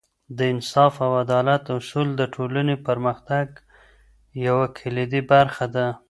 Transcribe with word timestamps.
د 0.37 0.39
انصاف 0.53 0.93
او 1.05 1.11
عدالت 1.23 1.63
اصول 1.77 2.07
د 2.15 2.21
ټولنې 2.35 2.75
پرمختګ 2.87 3.47
یوه 4.45 4.65
کلیدي 4.77 5.21
برخه 5.31 5.65
ده. 5.75 5.87